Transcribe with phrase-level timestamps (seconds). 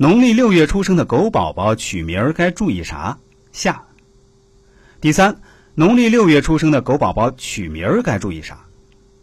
[0.00, 3.18] 农历六月出生的狗宝宝取名儿该注意啥？
[3.50, 3.82] 下。
[5.00, 5.40] 第三，
[5.74, 8.64] 农历六月出生的狗宝宝取名儿该注意啥？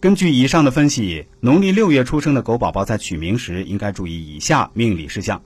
[0.00, 5.40] 根据以上的分析，农历六月出生的狗宝宝在取名时应该注意以下命理事项：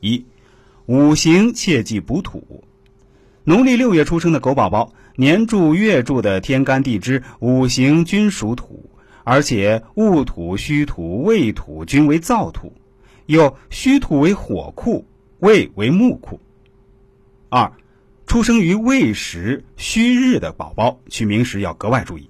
[0.00, 0.22] 一、
[0.84, 2.62] 五行切忌补土。
[3.44, 8.90] 农历六月出生的狗宝宝，年柱、月柱的天干地支五行均属土，
[9.24, 12.74] 而且戊土、戌土、未土均为燥土，
[13.26, 15.06] 又戌土为火库，
[15.40, 16.40] 未为木库。
[17.48, 17.72] 二、
[18.26, 22.28] 出生于未时、戌日的宝宝，取名时要格外注意。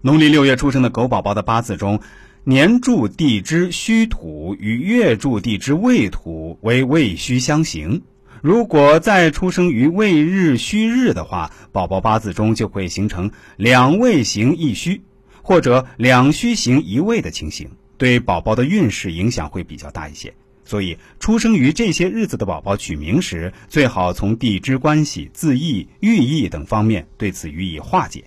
[0.00, 2.00] 农历六月出生的狗宝宝的八字中，
[2.44, 8.02] 年柱地支戌土与月柱地支未土为未戌相刑。
[8.40, 15.02] 如果再出生于未日、戌日的话，宝宝八字中就会形成两未行一戌，
[15.42, 17.70] 或者两戌行一未的情形，
[18.02, 20.34] 对宝宝的运势影响会比较大一些。
[20.64, 28.24] 所以，出生于这些日子的宝宝取名时，最好从地支关系、字义、寓意等方面对此予以化解。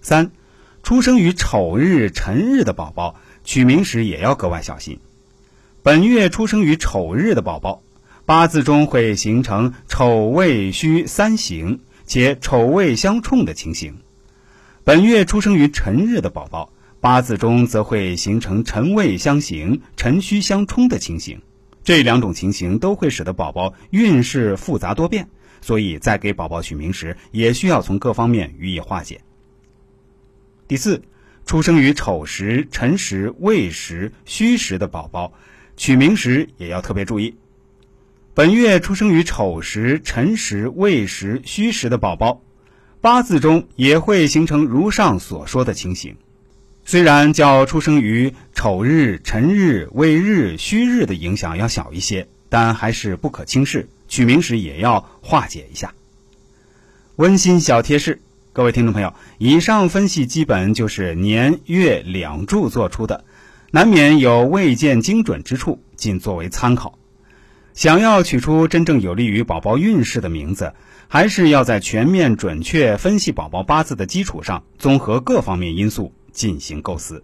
[0.00, 0.32] 三。
[0.82, 3.14] 出生于丑日、辰日的宝宝，
[3.44, 4.98] 取名时也要格外小心。
[5.84, 7.80] 本月出生于丑日的宝宝，
[8.26, 13.92] 八字中会形成丑未戌三刑，且丑未相冲的情形；
[14.82, 16.70] 本月出生于辰日的宝宝，
[17.04, 21.42] 八字中则会形成辰未相刑、辰戌相冲的情形。
[21.82, 25.28] 这两种情形都会使得宝宝运势复杂多变，
[25.60, 29.20] 所以在给宝宝取名时，也需要从各方面予以化解。
[30.66, 31.02] 第四，
[31.44, 35.34] 出生于丑时、辰时、未时、戌时的宝宝，
[35.76, 37.36] 取名时也要特别注意。
[38.32, 42.40] 本月出生于丑时、辰时、未时、戌时的宝宝，
[43.02, 46.16] 八字中也会形成如上所说的情形。
[46.86, 53.88] 虽然较出生于丑日、辰日、未日、戌日的影响要小一些，但还是不可轻视。
[54.06, 55.94] 取名时也要化解一下。
[57.16, 58.20] 温馨小贴士。
[58.52, 63.24] 各位听众朋友，以上分析基本就是年月两柱做出的，
[63.70, 66.98] 难免有未见精准之处，仅作为参考。
[67.72, 70.74] 想要取出真正有利于宝宝运势的名字，
[71.08, 77.22] 还是要在全面准确分析宝宝八字的基础上，综合各方面因素进行构思。